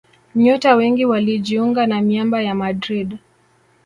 [0.35, 3.17] Nyota wengi walijiunga na miamba ya Madrid